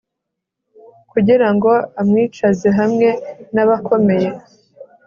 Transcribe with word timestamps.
kugira 1.11 1.47
ngo 1.55 1.71
amwicaze 2.01 2.67
hamwe 2.79 3.09
n'abakomeye 3.53 4.29